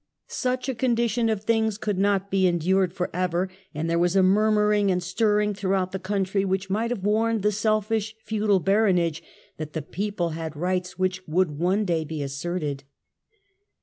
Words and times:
Such 0.25 0.67
a 0.67 0.73
condition 0.73 1.29
of 1.29 1.43
things 1.43 1.77
could 1.77 1.99
not 1.99 2.31
be 2.31 2.47
en 2.47 2.57
dured 2.57 2.91
for 2.91 3.11
ever, 3.13 3.51
and 3.71 3.87
there 3.87 3.99
was 3.99 4.15
a 4.15 4.23
murmuring 4.23 4.89
and 4.89 5.03
stir 5.03 5.37
ring 5.37 5.53
throughout 5.53 5.91
the 5.91 5.99
country, 5.99 6.43
which 6.43 6.71
might 6.71 6.89
have 6.89 7.03
warned 7.03 7.43
the 7.43 7.51
selfish 7.51 8.15
feudal 8.25 8.59
baronage 8.59 9.21
that 9.57 9.73
the 9.73 9.83
people 9.83 10.29
had 10.29 10.55
rights 10.57 10.97
which 10.97 11.21
would 11.27 11.59
one 11.59 11.85
day 11.85 12.03
be 12.03 12.23
asserted. 12.23 12.83